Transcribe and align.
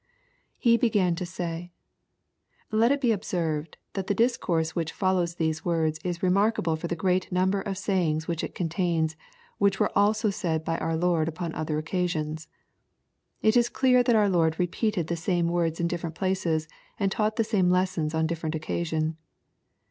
[He 0.57 0.77
began 0.77 1.13
to 1.13 1.27
say.] 1.27 1.73
Let 2.71 2.91
it 2.91 2.99
be 3.01 3.11
observed, 3.11 3.77
that 3.93 4.07
the 4.07 4.15
discourse 4.15 4.75
which 4.75 4.91
follows 4.91 5.35
these 5.35 5.63
words 5.63 5.99
is 6.03 6.23
remarkable 6.23 6.75
for 6.75 6.87
the 6.87 6.95
great 6.95 7.31
number 7.31 7.61
of 7.61 7.77
sayings 7.77 8.27
which 8.27 8.43
it 8.43 8.55
contains 8.55 9.15
which 9.59 9.79
were 9.79 9.95
also 9.95 10.31
said 10.31 10.65
by 10.65 10.79
our 10.79 10.97
Lord 10.97 11.27
upon 11.27 11.51
otiher 11.53 11.77
occasions. 11.77 12.47
It 13.43 13.55
is 13.55 13.69
clear 13.69 14.01
that 14.01 14.15
our 14.15 14.27
Lord 14.27 14.57
repeated 14.57 15.05
the 15.05 15.15
same 15.15 15.45
words 15.47 15.79
in 15.79 15.85
different 15.87 16.15
places, 16.15 16.67
and 16.99 17.11
taught 17.11 17.35
the 17.35 17.43
same 17.43 17.69
lessons 17.69 18.15
on 18.15 18.25
different 18.25 18.55
occasion. 18.55 19.17